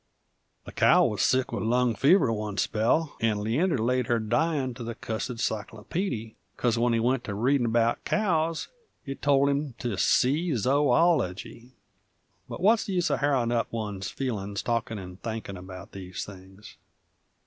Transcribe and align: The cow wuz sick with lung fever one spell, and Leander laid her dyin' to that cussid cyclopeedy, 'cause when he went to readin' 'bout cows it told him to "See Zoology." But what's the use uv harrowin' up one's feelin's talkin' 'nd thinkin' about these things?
The 0.65 0.71
cow 0.71 1.05
wuz 1.05 1.17
sick 1.19 1.51
with 1.51 1.61
lung 1.61 1.93
fever 1.93 2.33
one 2.33 2.57
spell, 2.57 3.15
and 3.21 3.39
Leander 3.39 3.77
laid 3.77 4.07
her 4.07 4.17
dyin' 4.17 4.73
to 4.73 4.83
that 4.85 4.99
cussid 4.99 5.39
cyclopeedy, 5.39 6.37
'cause 6.57 6.75
when 6.75 6.93
he 6.93 6.99
went 6.99 7.23
to 7.25 7.35
readin' 7.35 7.69
'bout 7.71 8.03
cows 8.03 8.67
it 9.05 9.21
told 9.21 9.49
him 9.49 9.73
to 9.77 9.99
"See 9.99 10.55
Zoology." 10.55 11.73
But 12.49 12.61
what's 12.61 12.85
the 12.85 12.93
use 12.93 13.09
uv 13.09 13.19
harrowin' 13.19 13.51
up 13.51 13.71
one's 13.71 14.09
feelin's 14.09 14.63
talkin' 14.63 14.99
'nd 14.99 15.21
thinkin' 15.21 15.55
about 15.55 15.91
these 15.91 16.25
things? 16.25 16.77